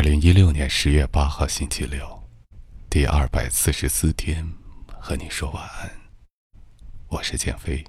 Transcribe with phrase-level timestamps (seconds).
[0.00, 2.00] 二零一六年十月八号星期六，
[2.88, 4.50] 第二百四十四天，
[4.98, 5.90] 和你说晚安。
[7.08, 7.84] 我是建飞。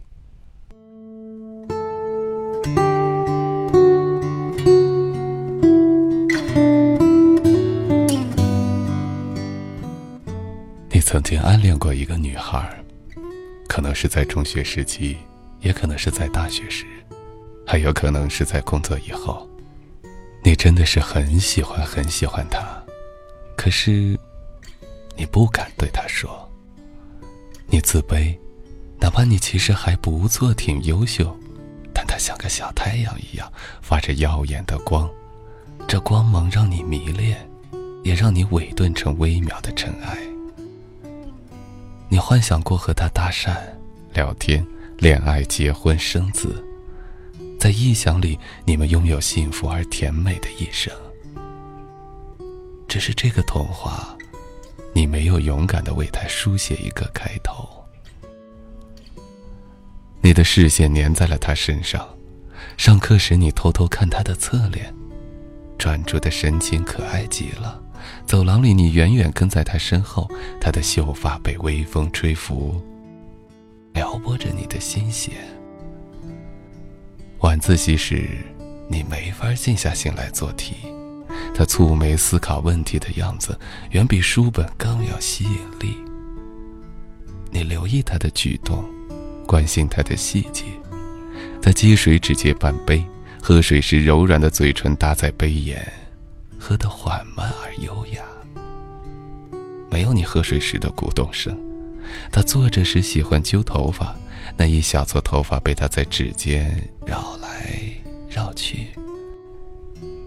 [10.90, 12.78] 你曾经暗恋过一个女孩，
[13.70, 15.16] 可能是在中学时期，
[15.62, 16.86] 也可能是在大学时，
[17.66, 19.50] 还有可能是在工作以后。
[20.44, 22.62] 你真的是很喜欢很喜欢他，
[23.56, 24.18] 可是
[25.16, 26.50] 你不敢对他说。
[27.68, 28.36] 你自卑，
[29.00, 31.38] 哪怕你其实还不错，挺优秀，
[31.94, 33.52] 但他像个小太阳一样，
[33.82, 35.10] 发着耀眼的光，
[35.88, 37.38] 这光芒让你迷恋，
[38.04, 40.18] 也让你萎顿成微渺的尘埃。
[42.10, 43.56] 你幻想过和他搭讪、
[44.14, 44.66] 聊天、
[44.98, 46.62] 恋爱、结婚、生子。
[47.62, 50.92] 在臆想里，你们拥有幸福而甜美的一生。
[52.88, 54.18] 只是这个童话，
[54.96, 57.70] 你没有勇敢的为他书写一个开头。
[60.22, 62.04] 你的视线粘在了他身上，
[62.78, 64.92] 上课时你偷偷看他的侧脸，
[65.78, 67.80] 专注的神情可爱极了。
[68.26, 70.28] 走廊里你远远跟在他身后，
[70.60, 72.82] 他的秀发被微风吹拂，
[73.94, 75.36] 撩拨着你的心弦。
[77.42, 78.24] 晚自习时，
[78.88, 80.76] 你没法静下心来做题。
[81.56, 83.58] 他蹙眉思考问题的样子，
[83.90, 85.98] 远比书本更有吸引力。
[87.50, 88.86] 你留意他的举动，
[89.48, 90.66] 关心他的细节。
[91.64, 93.04] 他积水只接半杯，
[93.42, 95.92] 喝水时柔软的嘴唇搭在杯沿，
[96.60, 98.22] 喝得缓慢而优雅。
[99.90, 101.58] 没有你喝水时的鼓动声。
[102.32, 104.16] 他坐着时喜欢揪头发。
[104.58, 107.72] 那一小撮头发被他在指尖绕来
[108.30, 108.88] 绕去，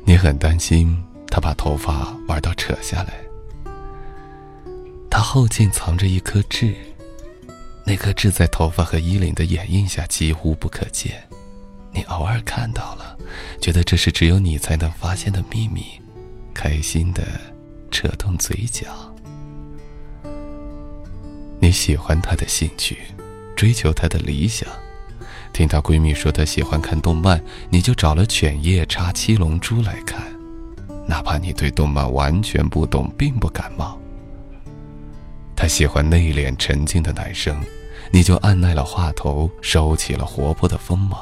[0.04, 0.96] 你很担心
[1.28, 3.14] 他把头发玩到扯下来。
[5.10, 6.74] 他后颈藏着一颗痣，
[7.84, 11.22] 那颗痣在头发和衣领的掩映下几乎不可见，
[11.92, 13.16] 你偶尔看到了，
[13.60, 15.84] 觉得这是只有你才能发现的秘密，
[16.52, 17.22] 开心的
[17.92, 18.88] 扯动嘴角。
[21.60, 22.98] 你喜欢他的兴趣。
[23.64, 24.68] 追求她的理想，
[25.50, 30.22] 听她闺蜜说她喜欢看动漫，你就找了《犬夜叉》《七龙珠》来看，
[31.08, 33.98] 哪怕你对动漫完全不懂，并不感冒。
[35.56, 37.58] 她喜欢内敛沉静的男生，
[38.10, 41.18] 你就按耐了话头，收起了活泼的锋芒。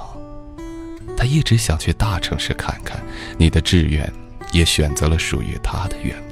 [1.16, 3.00] 她一直想去大城市看看，
[3.38, 4.12] 你的志愿
[4.50, 6.31] 也选择了属于她的远方。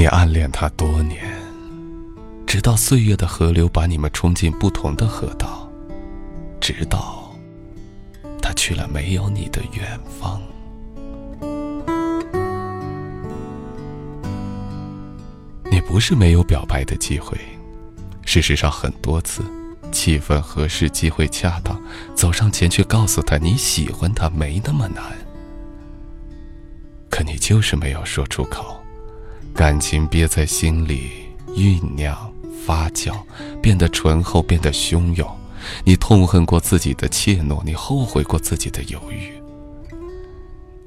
[0.00, 1.22] 你暗恋他多年，
[2.46, 5.70] 直到岁月的河流把你们冲进不同的河道，
[6.58, 7.30] 直到
[8.40, 10.40] 他去了没有你的远方。
[15.70, 17.36] 你不是没有表白的机会，
[18.24, 19.44] 事实上很多次，
[19.92, 21.78] 气氛合适，机会恰当，
[22.14, 25.04] 走上前去告诉他你喜欢他没那么难，
[27.10, 28.79] 可你就是没有说出口。
[29.54, 32.32] 感情憋在心里酝酿
[32.64, 33.14] 发酵，
[33.60, 35.28] 变得醇厚，变得汹涌。
[35.84, 39.30] 你痛恨过自己的怯懦，你后悔过自己的犹豫。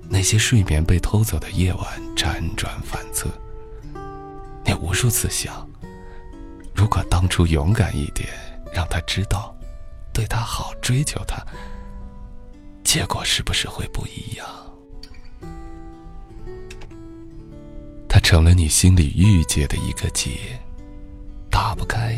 [0.10, 1.86] 那些睡眠被偷走的夜晚，
[2.16, 3.30] 辗转反侧。
[4.66, 5.68] 你无数次想，
[6.74, 8.28] 如果当初勇敢一点，
[8.74, 9.56] 让他知道，
[10.12, 11.38] 对他好，追求他，
[12.84, 14.48] 结果是不是会不一样？
[18.24, 20.32] 成了你心里郁结的一个结，
[21.52, 22.18] 打不开，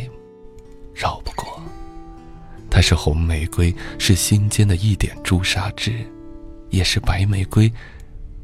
[0.94, 1.60] 绕不过。
[2.70, 6.06] 它是红玫瑰，是心间的一点朱砂痣，
[6.70, 7.70] 也是白玫瑰，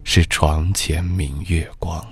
[0.03, 2.03] 是床前明月光。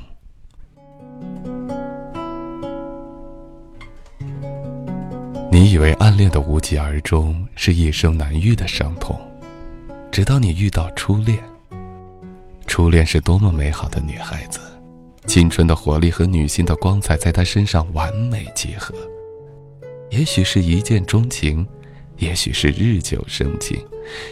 [5.52, 9.20] 你以为暗恋的无疾而终是一生难愈的伤痛，
[10.12, 11.38] 直到你遇到初恋。
[12.68, 14.60] 初恋是多么美好的女孩子。
[15.26, 18.96] 青春的活力和女性的光彩在她身上完美结合，
[20.10, 21.66] 也许是一见钟情，
[22.18, 23.80] 也许是日久生情，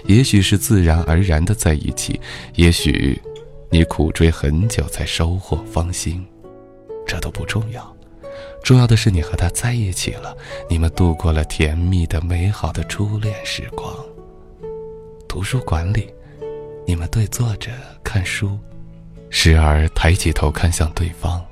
[0.05, 2.19] 也许是自然而然的在一起，
[2.55, 3.21] 也许
[3.69, 6.25] 你苦追很久才收获芳心，
[7.05, 7.95] 这都不重要，
[8.63, 10.35] 重要的是你和他在一起了，
[10.69, 13.93] 你们度过了甜蜜的美好的初恋时光。
[15.27, 16.09] 图书馆里，
[16.87, 17.71] 你们对坐着
[18.03, 18.57] 看书。
[19.29, 21.43] 时而抬起头看向对方，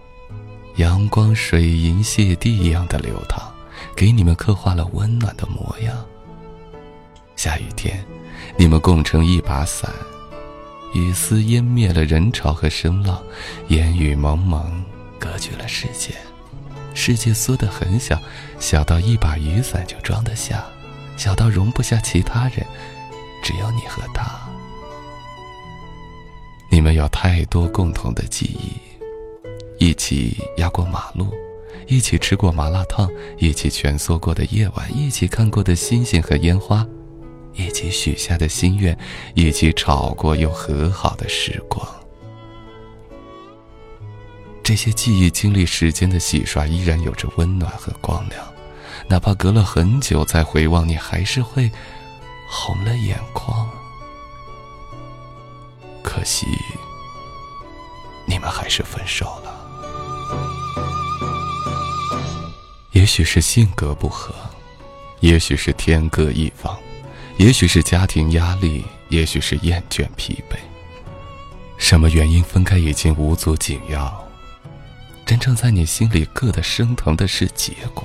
[0.77, 3.51] 阳光水银泻地一样的流淌，
[3.95, 6.05] 给你们刻画了温暖的模样。
[7.35, 8.03] 下雨天，
[8.57, 9.91] 你们共撑一把伞，
[10.93, 13.21] 雨丝湮灭了人潮和声浪，
[13.67, 14.83] 烟雨蒙蒙，
[15.19, 16.13] 隔绝了世界。
[16.93, 18.17] 世界缩得很小，
[18.57, 20.63] 小到一把雨伞就装得下，
[21.17, 22.65] 小到容不下其他人，
[23.43, 24.44] 只有你和他。
[26.75, 31.33] 你们有太多共同的记忆，一起压过马路，
[31.87, 36.85] 一起吃过麻辣烫，一起蜷缩过的夜晚，一起看过的星星和烟花，
[37.53, 38.97] 一起许下的心愿，
[39.35, 41.87] 一起吵过又和好的时光。
[44.61, 48.45] 这些记忆经历时间的洗刷，依然有着温暖和光亮，
[49.07, 51.71] 哪怕隔了很久再回望，你还是会
[52.49, 53.65] 红了眼眶。
[56.25, 56.47] 惜，
[58.27, 59.53] 你们还是分手了。
[62.91, 64.33] 也许是性格不合，
[65.19, 66.77] 也许是天各一方，
[67.37, 70.57] 也许是家庭压力，也许是厌倦疲惫。
[71.77, 74.25] 什么原因分开已经无足紧要。
[75.25, 78.03] 真正在你心里硌得生疼的是结果。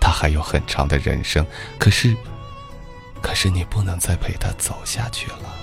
[0.00, 1.46] 他还有很长的人生，
[1.78, 2.16] 可是，
[3.22, 5.59] 可是你不能再陪他走下去了。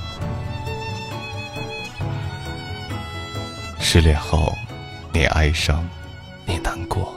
[3.97, 4.55] 失恋后，
[5.11, 5.83] 你哀伤，
[6.45, 7.11] 你难过，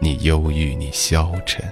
[0.00, 1.62] 你忧郁，你消沉，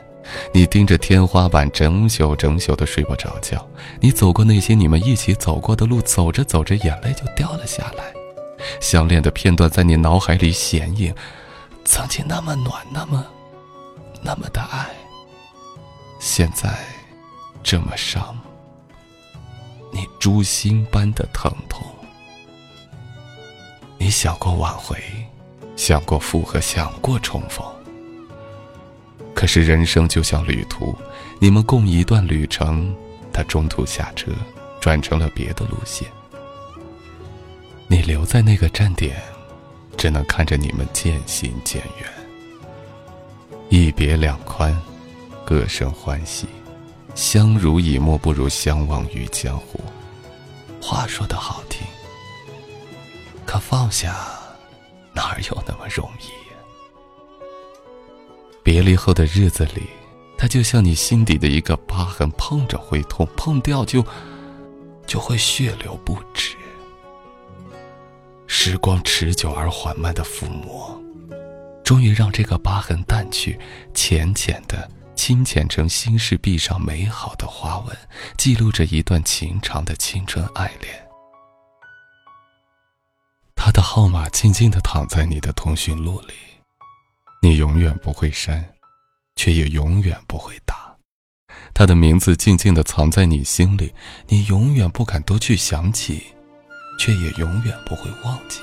[0.53, 3.67] 你盯着天花板，整宿整宿的睡不着觉。
[4.01, 8.13] 你走过那些你们一起走过的路，走着走着，眼泪就掉了下来。
[8.83, 11.15] 相恋的片段在你脑海里显影，
[11.87, 13.25] 曾经那么暖，那么，
[14.21, 14.91] 那么的爱，
[16.21, 16.69] 现在
[17.63, 18.39] 这么伤，
[19.91, 21.83] 你诛心般的疼痛。
[24.05, 25.03] 你想过挽回，
[25.77, 27.65] 想过复合，想过重逢，
[29.33, 30.95] 可是人生就像旅途，
[31.39, 32.95] 你们共一段旅程，
[33.33, 34.31] 他中途下车，
[34.79, 36.07] 转成了别的路线。
[37.87, 39.17] 你留在那个站点，
[39.97, 42.07] 只能看着你们渐行渐远。
[43.71, 44.79] 一别两宽，
[45.47, 46.47] 各生欢喜。
[47.15, 49.81] 相濡以沫不如相忘于江湖。
[50.79, 51.87] 话说的好听，
[53.55, 54.17] 可放下
[55.15, 56.27] 哪有那么容易？
[58.65, 59.85] 别离后的日子里，
[60.37, 64.05] 它就像你心底的一个疤痕，碰着会痛，碰掉就
[65.07, 66.57] 就会血流不止。
[68.49, 71.01] 时光持久而缓慢的抚摸，
[71.85, 73.57] 终于让这个疤痕淡去，
[73.95, 77.97] 浅浅的清浅成心事壁上美好的花纹，
[78.37, 81.04] 记录着一段情长的青春爱恋。
[83.65, 86.35] 他的号码静静的躺在你的通讯录里，
[87.41, 88.63] 你永远不会删，
[89.37, 90.95] 却也永远不会打。
[91.73, 93.91] 他的名字静静的藏在你心里，
[94.29, 96.27] 你永远不敢多去想起。
[96.99, 98.61] 却也永远不会忘记。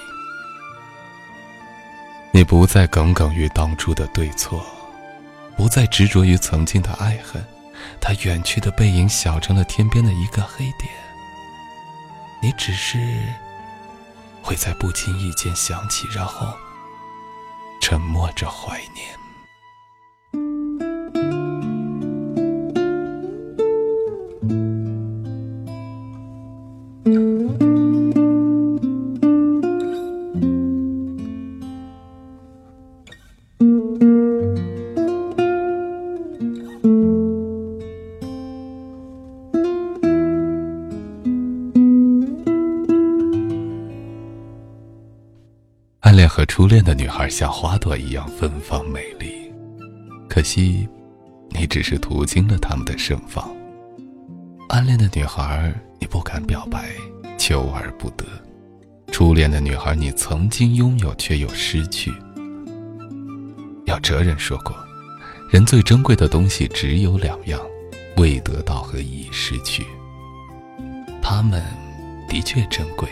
[2.31, 4.63] 你不再耿耿于当初的对错，
[5.57, 7.44] 不再执着于曾经的爱恨，
[8.00, 10.92] 他远去的背影小成了天边的一个黑点。
[12.39, 13.00] 你只是
[14.41, 16.57] 会在不经意间想起，然后
[17.79, 19.20] 沉默着怀念。
[47.01, 49.51] 女孩像花朵一样芬芳美丽，
[50.29, 50.87] 可惜，
[51.49, 53.49] 你只是途经了他们的盛放。
[54.69, 56.91] 暗恋的女孩，你不敢表白，
[57.39, 58.23] 求而不得；
[59.11, 62.13] 初恋的女孩，你曾经拥有，却又失去。
[63.87, 64.75] 有哲人说过，
[65.49, 67.59] 人最珍贵的东西只有两样：
[68.17, 69.83] 未得到和已失去。
[71.19, 71.63] 他们
[72.29, 73.09] 的确珍贵。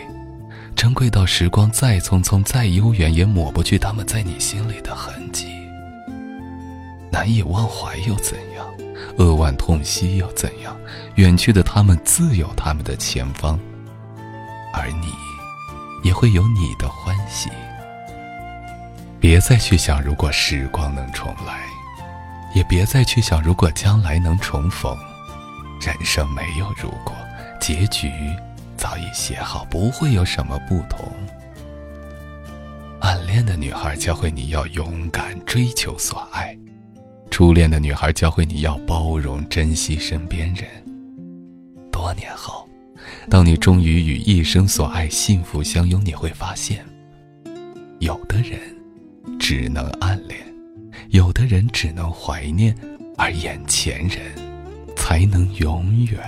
[0.80, 5.46] 珍贵到时光再匆匆再悠远，也抹不去他们在你心里的痕迹。
[7.10, 8.66] 难以忘怀又怎样？
[9.18, 10.74] 扼腕痛惜又怎样？
[11.16, 13.60] 远去的他们自有他们的前方，
[14.72, 15.12] 而你，
[16.02, 17.50] 也会有你的欢喜。
[19.20, 21.60] 别再去想，如果时光能重来，
[22.54, 24.96] 也别再去想，如果将来能重逢。
[25.82, 27.14] 人生没有如果，
[27.60, 28.10] 结局。
[28.80, 31.06] 早已写好，不会有什么不同。
[33.02, 36.56] 暗恋的女孩教会你要勇敢追求所爱，
[37.30, 40.66] 初恋的女孩教会你要包容珍惜身边人。
[41.92, 42.66] 多年后，
[43.28, 46.82] 当你终于与一生所爱幸福相拥，你会发现，
[47.98, 48.58] 有的人
[49.38, 50.40] 只能暗恋，
[51.10, 52.74] 有的人只能怀念，
[53.18, 54.20] 而眼前人
[54.96, 56.18] 才能永远。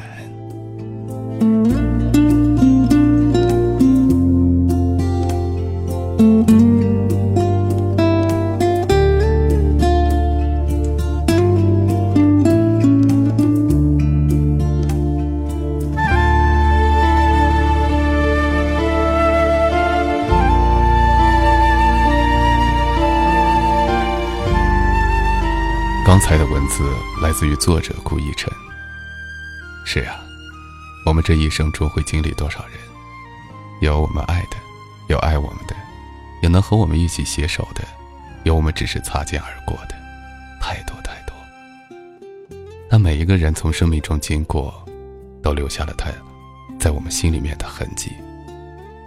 [27.33, 28.53] 来自于作者顾一晨。
[29.87, 30.21] 是啊，
[31.07, 32.79] 我们这一生中会经历多少人？
[33.81, 34.59] 有我们爱的，
[35.09, 35.75] 有爱我们的，
[36.43, 37.83] 有能和我们一起携手的，
[38.45, 39.95] 有我们只是擦肩而过的，
[40.61, 41.35] 太多太多。
[42.91, 44.87] 那每一个人从生命中经过，
[45.43, 46.11] 都留下了他
[46.79, 48.13] 在我们心里面的痕迹。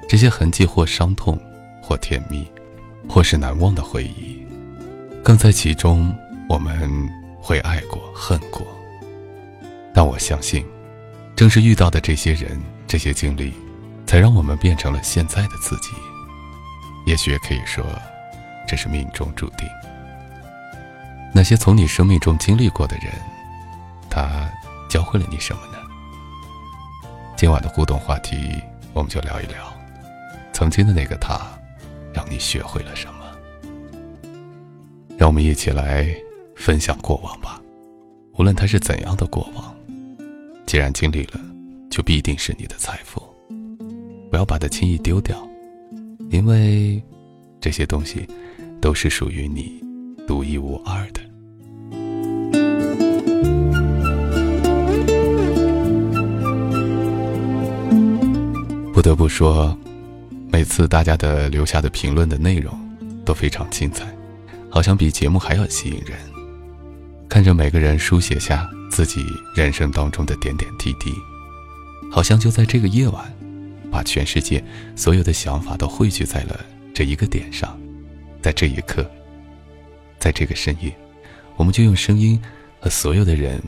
[0.09, 1.39] 这些痕迹或伤痛，
[1.79, 2.51] 或甜蜜，
[3.07, 4.43] 或是难忘的回忆，
[5.23, 6.11] 更在其中。
[6.47, 7.09] 我们
[7.45, 8.65] 会爱过、恨过，
[9.93, 10.65] 但我相信，
[11.35, 13.53] 正是遇到的这些人、这些经历，
[14.07, 15.91] 才让我们变成了现在的自己。
[17.05, 17.85] 也许也可以说，
[18.67, 19.69] 这是命中注定。
[21.35, 23.13] 那些从你生命中经历过的人，
[24.09, 24.49] 他
[24.89, 25.77] 教会了你什么呢？
[27.37, 28.59] 今晚的互动话题，
[28.91, 29.71] 我们就聊一聊，
[30.51, 31.39] 曾经的那个他，
[32.11, 34.31] 让你学会了什么？
[35.15, 36.24] 让我们一起来。
[36.65, 37.61] 分享过往吧，
[38.39, 39.71] 无论它是怎样的过往，
[40.65, 41.39] 既然经历了，
[41.91, 43.21] 就必定是你的财富。
[44.31, 45.37] 不要把它轻易丢掉，
[46.31, 46.99] 因为
[47.61, 48.27] 这些东西
[48.81, 49.79] 都是属于你
[50.25, 51.21] 独一无二的。
[58.91, 59.77] 不得不说，
[60.51, 62.75] 每次大家的留下的评论的内容
[63.23, 64.03] 都非常精彩，
[64.67, 66.34] 好像比节目还要吸引人。
[67.35, 71.13] 看着每个人书写下自己人生当中的点点滴滴，
[72.09, 73.29] 好像就在这个夜晚，
[73.91, 74.63] 把全世界
[74.95, 77.77] 所有的想法都汇聚在了这一个点上，
[78.41, 79.05] 在这一刻，
[80.17, 80.97] 在这个深夜，
[81.57, 82.41] 我们就用声音
[82.79, 83.61] 和所有的人，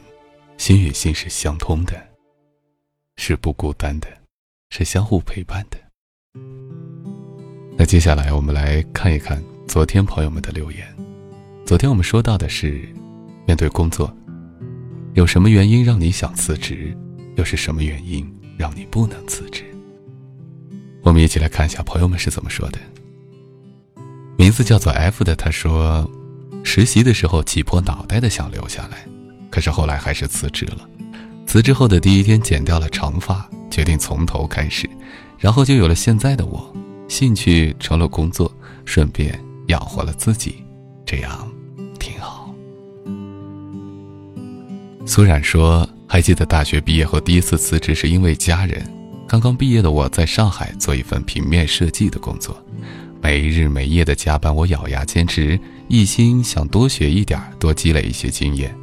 [0.57, 1.93] 心与心是相通的，
[3.17, 4.07] 是不孤单的，
[4.69, 5.77] 是相互陪伴的。
[7.77, 10.87] 那接下来我们来看一看昨天朋友们的留言，
[11.65, 12.87] 昨天我们说到的是。
[13.47, 14.13] 面对工作，
[15.13, 16.95] 有什么原因让你想辞职？
[17.37, 19.63] 又是什么原因让你不能辞职？
[21.01, 22.77] 我们一起来看一下朋友们是怎么说的。
[24.37, 26.09] 名字叫做 F 的他说，
[26.63, 29.07] 实习的时候挤破脑袋的想留下来，
[29.49, 30.87] 可是后来还是辞职了。
[31.45, 34.89] 辞职后的第一天剪掉了长发，决定从头开始，
[35.39, 36.75] 然后就有了现在的我。
[37.07, 38.51] 兴趣成了工作，
[38.83, 40.63] 顺便养活了自己，
[41.05, 41.49] 这样
[45.07, 48.85] 苏冉说：“还记得大学毕业后第一次辞职是因为家人。
[49.25, 52.61] 刚刚毕业的我在上海做一份平面设计的工作，
[53.21, 58.75] 没日没夜的加班，我咬牙坚持，一心想多学一点，多积累一些经验。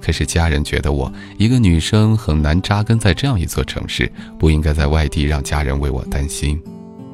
[0.00, 6.60] 可是家人觉得我一个女生很难扎根在这样一座城市，不应该在外地让家人为我担心。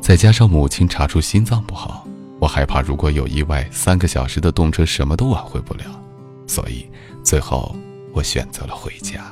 [0.01, 2.09] 再加上母亲查出心脏不好，
[2.41, 5.85] 我害怕如果有意外，三个小时的动车什么都挽回不了，
[6.47, 6.87] 所以
[7.23, 7.77] 最后。”
[8.13, 9.25] 我选择了回家。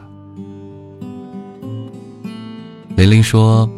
[2.96, 3.68] 玲玲说：“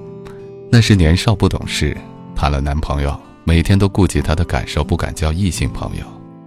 [0.70, 1.96] 那是年少不懂事，
[2.36, 6.04] 谈了男朋友，每天都顾及他的感受，不敢交异性朋友。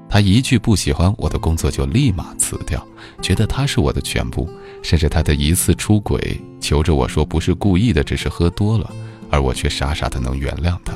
[0.09, 2.85] 他一句不喜欢我的工作就立马辞掉，
[3.21, 4.49] 觉得他是我的全部。
[4.81, 8.89] 甚至他的一次出轨，求着我说不是故意的，只是喝多了，
[9.29, 10.93] 而我却傻傻的能原谅他。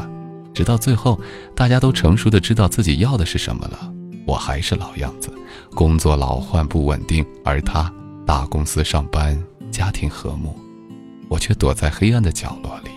[0.54, 1.20] 直到最后，
[1.54, 3.94] 大家都成熟的知道自己要的是什么了，
[4.26, 5.30] 我还是老样子。”
[5.76, 7.94] 工作老换不稳定，而他
[8.26, 9.38] 大公司上班，
[9.70, 10.58] 家庭和睦，
[11.28, 12.90] 我却躲在黑暗的角落里。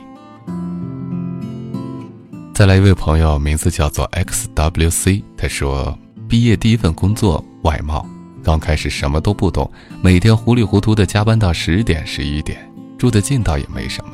[2.55, 8.07] 再来一位朋友，名字叫做 XWC，他说毕业第一份工作外贸，
[8.45, 9.69] 刚开始什么都不懂，
[10.01, 12.59] 每天糊里糊涂的加班到十点十一点，
[12.97, 14.13] 住的近倒也没什么，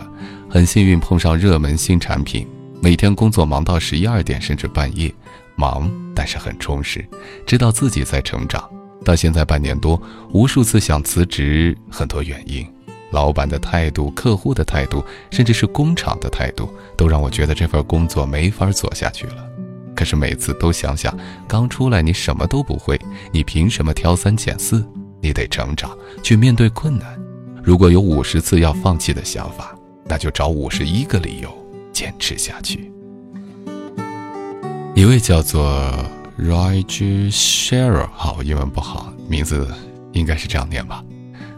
[0.48, 2.48] 很幸运碰上热门新产品，
[2.80, 5.14] 每天工作忙到十一二点甚至半夜。
[5.56, 7.04] 忙，但是很充实，
[7.46, 8.68] 知道自己在成长。
[9.04, 10.00] 到现在半年多，
[10.32, 12.66] 无数次想辞职，很多原因，
[13.10, 19.46] 老板的态度、客户的态度，甚至是工厂的态度，都让我觉得这份工作没法做下去了。
[19.94, 21.14] 可是每次都想想，
[21.46, 22.98] 刚出来你什么都不会，
[23.30, 24.84] 你凭什么挑三拣四？
[25.20, 27.18] 你得成长，去面对困难。
[27.62, 29.74] 如果有五十次要放弃的想法，
[30.06, 31.50] 那就找五十一个理由
[31.92, 32.92] 坚持下去。
[34.94, 35.92] 一位叫做
[36.38, 39.66] Roger Shearer，好，英文不好，名字
[40.12, 41.02] 应该是这样念吧。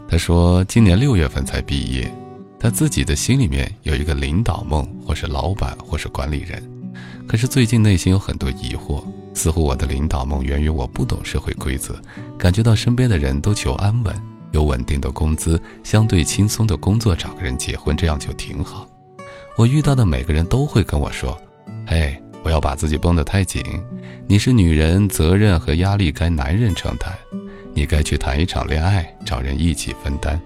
[0.09, 2.11] 他说，今年六月份才毕业，
[2.59, 6.63] 他自己的心里面有一个领导梦，或是老板，或是管理人。
[7.29, 11.95] 可是最近内心有很多疑惑，似乎我的领导梦源于我不懂社会规则，
[12.39, 14.17] 感觉到身边的人都求安稳，
[14.53, 18.89] 有稳定的工资，相对轻松的工作，找个人结婚，这样就挺好。
[19.59, 21.39] 我遇到的每个人都会跟我说
[21.87, 23.61] ：“嘿。”不要把自己绷得太紧，
[24.29, 27.13] 你是女人，责任和压力该男人承担，
[27.75, 30.41] 你该去谈一场恋爱，找人一起分担，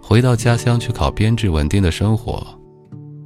[0.00, 2.42] 回到家乡去考编制，稳定的生活。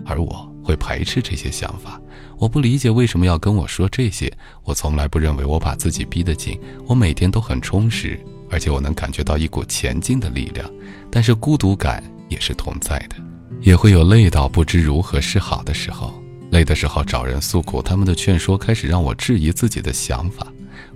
[0.04, 2.00] 而我会排斥这些想法，
[2.38, 4.28] 我不理解为什么要跟我说这些。
[4.64, 8.18] 我从来不认为我把自己逼得紧，我每天都很充实，
[8.50, 10.68] 而且我能感觉到一股前进的力量。
[11.08, 13.14] 但是孤独感也是同在的，
[13.60, 16.12] 也会有累到不知如何是好的时候。
[16.50, 20.46] 累的时候找人诉苦，他们的劝说开始让我质疑自己的想法，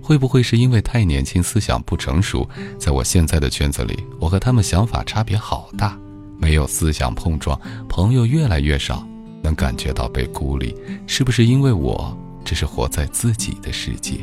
[0.01, 2.47] 会不会是因为太年轻，思想不成熟？
[2.79, 5.97] 在我现在的圈子里，我和他们想法差别好大，
[6.39, 9.07] 没有思想碰撞，朋友越来越少，
[9.43, 14.15] 能感觉到被孤立，是不是因为我只是活在自己的世界？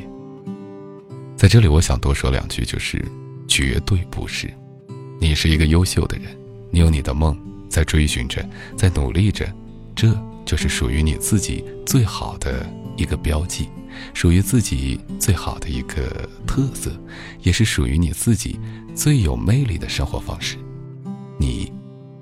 [1.37, 3.05] 在这里，我想多说两句，就是
[3.47, 4.53] 绝对不是。
[5.21, 6.37] 你是一个优秀的人，
[6.71, 8.45] 你有你的梦，在追寻着，
[8.77, 9.49] 在努力着，
[9.95, 10.13] 这。
[10.45, 12.67] 就是属于你自己最好的
[12.97, 13.69] 一个标记，
[14.15, 16.91] 属于自己最好的一个特色，
[17.43, 18.59] 也是属于你自己
[18.95, 20.57] 最有魅力的生活方式。
[21.39, 21.73] 你，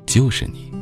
[0.06, 0.72] 就是你。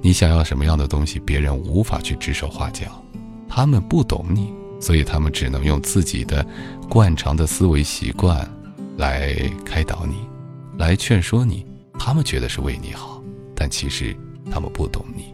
[0.00, 3.04] 你想要什么样的东西，别人无法去指手画脚，
[3.48, 6.44] 他们不懂你，所以他们只能用自己的
[6.88, 8.48] 惯常的思维习惯
[8.96, 9.34] 来
[9.64, 10.16] 开导你，
[10.76, 11.64] 来劝说你。
[11.98, 13.22] 他们觉得是为你好，
[13.54, 14.16] 但其实
[14.50, 15.32] 他们不懂你。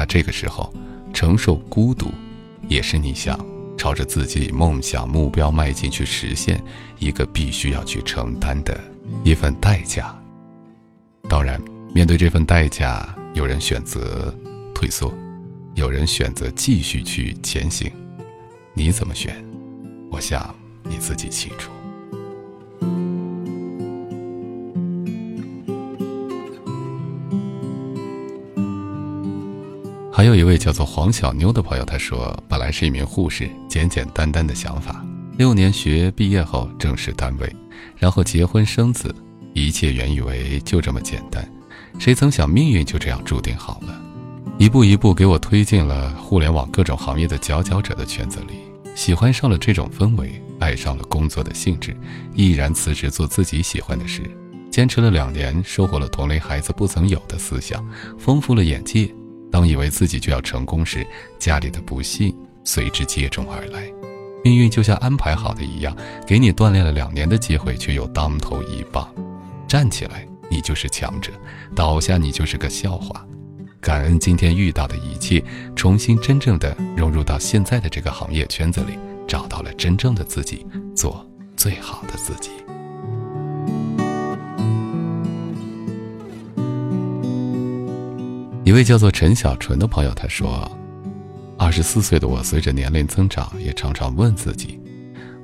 [0.00, 0.72] 那这个时候，
[1.12, 2.10] 承受孤独，
[2.68, 3.38] 也是你想
[3.76, 6.58] 朝着自己梦想目标迈进去实现
[6.98, 8.80] 一个必须要去承担的
[9.24, 10.18] 一份代价。
[11.28, 11.60] 当然，
[11.94, 14.34] 面对这份代价，有人选择
[14.74, 15.12] 退缩，
[15.74, 17.92] 有人选择继续去前行。
[18.72, 19.36] 你怎么选？
[20.10, 21.70] 我想你自己清楚。
[30.20, 35.02] 还有一位叫做黄小妞的朋友，他说：“本来是一名护士，简简单单的想法。
[35.38, 37.50] 六年学毕业后正式单位，
[37.96, 39.14] 然后结婚生子，
[39.54, 41.50] 一切原以为就这么简单。
[41.98, 43.98] 谁曾想命运就这样注定好了，
[44.58, 48.58] 一步一步给我推进了互联网各种行业的佼佼者的圈子里，
[48.94, 51.96] 喜欢上了这种氛围，爱上了工作的性质，
[52.34, 54.30] 毅然辞职做自己喜欢的事，
[54.70, 57.82] 坚持了两年，收获了同龄孩子不曾有的思想，
[58.18, 59.10] 丰富了眼界。”
[59.50, 61.06] 当以为自己就要成功时，
[61.38, 62.34] 家里的不幸
[62.64, 63.90] 随之接踵而来。
[64.42, 65.94] 命运就像安排好的一样，
[66.26, 69.12] 给你锻炼了两年的机会，却又当头一棒。
[69.68, 71.30] 站起来，你就是强者；
[71.74, 73.26] 倒下，你就是个笑话。
[73.80, 75.42] 感恩今天遇到的一切，
[75.74, 82.50] 重新真正的融入到现在的这个行业圈子里，找到了真正的自己，做最好的自己。
[88.70, 90.70] 一位叫做陈小纯的朋友他说
[91.58, 94.78] ：“二十四岁的我，随着年龄增长，也常常问自己，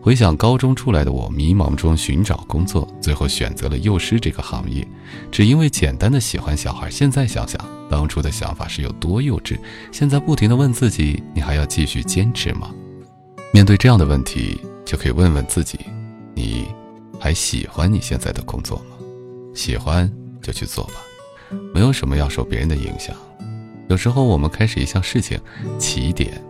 [0.00, 4.86] 回想高中出来的我，迷茫中寻找工作，最后选择了幼师这个行业，
[5.32, 6.88] 只因为简单的喜欢小孩。
[6.88, 7.60] 现在想想，
[7.90, 9.58] 当初的想法是有多幼稚。
[9.90, 12.70] 现在不停的问自己，你还要继续坚持吗？
[13.52, 15.80] 面对这样的问题，就可以问问自己，
[16.32, 16.68] 你
[17.18, 19.04] 还喜欢你现在的工作吗？
[19.52, 20.08] 喜欢
[20.40, 20.92] 就去做吧。”
[21.74, 23.14] 没有什么要受别人的影响。
[23.88, 25.38] 有时候我们开始一项事情，
[25.78, 26.42] 起点，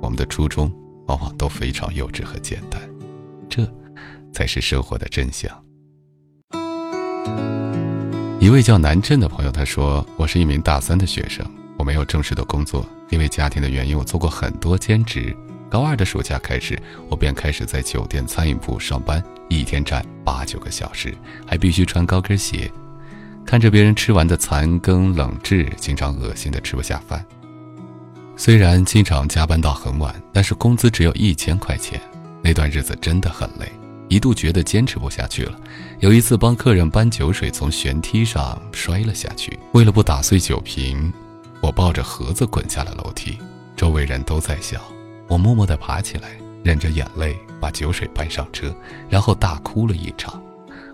[0.00, 0.72] 我们的初衷
[1.06, 2.80] 往往都非常幼稚和简单，
[3.48, 3.68] 这
[4.32, 5.50] 才是生活的真相。
[8.38, 11.44] 一位叫南镇的朋友他说：“我是一名大三的学生，
[11.78, 15.34] 我没有正式的工作，因为家庭的原因，我做过很多兼职。
[15.70, 21.12] 高二的暑假开始，我便开始在酒店餐饮部上班，一天站八九个小时，
[21.46, 22.70] 还必须穿高跟鞋。”
[23.46, 27.24] 看着别人吃完的残羹冷炙，经常恶心的吃不下饭。
[28.36, 32.00] 虽然经常加班到很晚，但是工资只有一千块钱。
[32.42, 33.70] 那段日子真的很累，
[34.08, 35.58] 一度觉得坚持不下去了。
[36.00, 39.58] 有一次帮客人搬酒水，从悬梯上摔了下去。
[39.72, 41.12] 为了不打碎酒瓶，
[41.60, 43.38] 我抱着盒子滚下了楼梯。
[43.76, 44.80] 周围人都在笑，
[45.28, 46.30] 我默默地爬起来，
[46.62, 48.74] 忍着眼泪把酒水搬上车，
[49.08, 50.42] 然后大哭了一场。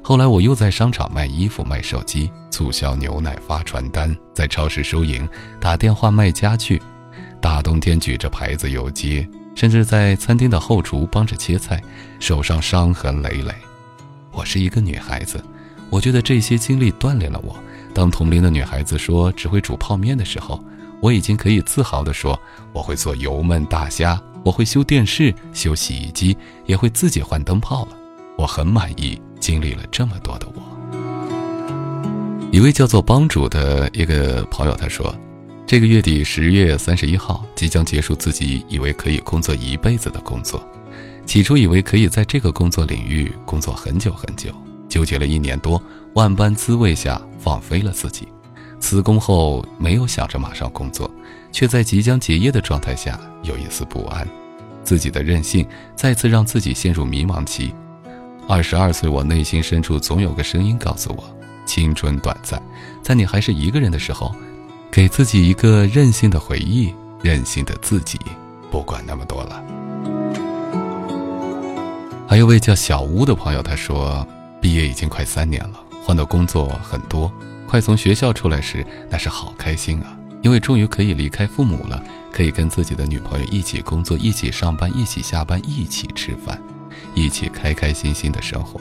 [0.02, 5.28] 后来我又在商场卖衣服、卖手机，促销牛奶、发传单，在超市收银，
[5.60, 6.80] 打电话卖家具，
[7.40, 11.80] 大冬天举着牌子游街，甚至在餐厅的后厨帮着切菜，
[12.18, 13.54] 手上伤痕累累。
[14.32, 15.42] 我是一个女孩子，
[15.90, 17.54] 我觉得这些经历锻炼了我。
[17.92, 20.64] 当同龄的女孩子说只会煮泡面的时候，
[21.02, 22.40] 我已经可以自豪地说
[22.72, 26.36] 我会做油焖大虾，我会修电视、修洗衣机，
[26.66, 27.96] 也会自己换灯泡了。
[28.38, 30.62] 我很满意经历了这么多的我。
[32.52, 35.14] 一位叫做帮主的一个朋友他说，
[35.66, 40.60] 这个月底十月三十一号即将结束自己以为可以工作一辈子的工作，
[41.24, 44.50] 起初以为可以在这个工作领域工作很久很久，
[44.88, 45.80] 纠结了一年多，
[46.14, 48.26] 万般滋味下放飞了自己。
[48.80, 51.08] 辞工后没有想着马上工作，
[51.52, 54.26] 却在即将结业的状态下有一丝不安，
[54.82, 57.72] 自己的任性再次让自己陷入迷茫期。
[58.50, 61.22] 二十二岁，我内心深处总有个声音告诉我：
[61.64, 62.60] 青春短暂，
[63.00, 64.34] 在你还是一个人的时候，
[64.90, 68.18] 给自己一个任性的回忆，任性的自己，
[68.68, 69.62] 不管那么多了。
[72.26, 74.26] 还有位叫小屋的朋友，他说，
[74.60, 77.32] 毕业已经快三年了，换的工作很多，
[77.68, 86.60] 快从学校出来时，那是好开心啊，因为终于可以离开父母了，可以跟自己的女朋友一起工作，一起上班，一起下班，一起吃饭。
[87.14, 88.80] 一起开开心心的生活，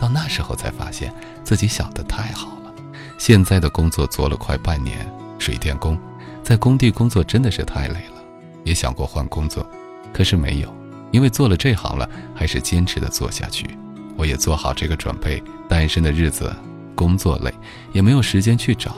[0.00, 2.74] 到那时候才发现自己想的太好了。
[3.18, 5.98] 现在的工作做了快半年，水电工，
[6.42, 8.22] 在工地工作真的是太累了。
[8.64, 9.64] 也想过换工作，
[10.12, 10.74] 可是没有，
[11.12, 13.78] 因为做了这行了，还是坚持的做下去。
[14.16, 16.54] 我也做好这个准备，单身的日子，
[16.94, 17.52] 工作累，
[17.92, 18.96] 也没有时间去找。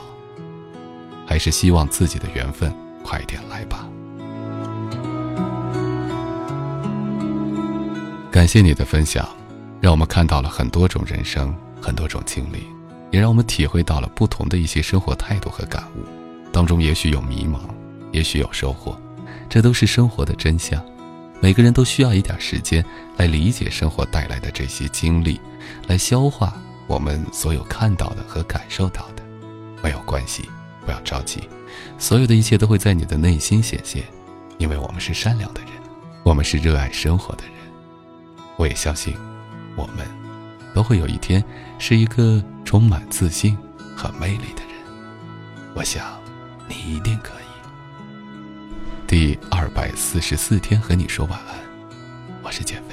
[1.25, 3.87] 还是希望自己的缘分快点来吧。
[8.39, 9.27] 感谢你的分享，
[9.81, 12.65] 让我们看到了很多种人生，很多种经历，
[13.11, 16.05] 也让我们体会到了不同的一些生活态度和感悟。
[16.49, 17.59] 当中也许有迷茫，
[18.13, 18.97] 也许有收获，
[19.49, 20.81] 这都是生活的真相。
[21.41, 22.81] 每个人都需要一点时间
[23.17, 25.37] 来理解生活带来的这些经历，
[25.87, 26.53] 来消化
[26.87, 29.23] 我们所有看到的和感受到的。
[29.83, 30.47] 没有关系，
[30.85, 31.41] 不要着急，
[31.97, 34.05] 所有的一切都会在你的内心显现，
[34.57, 35.71] 因为我们是善良的人，
[36.23, 37.58] 我们是热爱生活的人。
[38.59, 39.15] 我也相信，
[39.77, 40.05] 我们
[40.73, 41.41] 都会有一天
[41.79, 43.57] 是一个充满自信
[43.95, 44.73] 和魅力的人。
[45.73, 46.21] 我想，
[46.67, 47.47] 你一定可以。
[49.07, 51.55] 第二百四十四天和你说晚安，
[52.43, 52.88] 我是简。